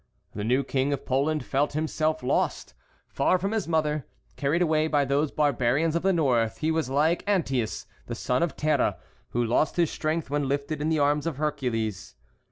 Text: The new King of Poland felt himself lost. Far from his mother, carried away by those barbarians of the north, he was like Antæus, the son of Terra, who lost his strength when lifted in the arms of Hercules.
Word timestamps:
The 0.33 0.43
new 0.43 0.63
King 0.63 0.91
of 0.93 1.05
Poland 1.05 1.45
felt 1.45 1.73
himself 1.73 2.23
lost. 2.23 2.73
Far 3.07 3.37
from 3.37 3.51
his 3.51 3.67
mother, 3.67 4.07
carried 4.35 4.63
away 4.63 4.87
by 4.87 5.05
those 5.05 5.29
barbarians 5.29 5.95
of 5.95 6.01
the 6.01 6.11
north, 6.11 6.57
he 6.57 6.71
was 6.71 6.89
like 6.89 7.23
Antæus, 7.27 7.85
the 8.07 8.15
son 8.15 8.41
of 8.41 8.57
Terra, 8.57 8.97
who 9.29 9.45
lost 9.45 9.75
his 9.75 9.91
strength 9.91 10.27
when 10.27 10.47
lifted 10.47 10.81
in 10.81 10.89
the 10.89 10.97
arms 10.97 11.27
of 11.27 11.37
Hercules. 11.37 12.15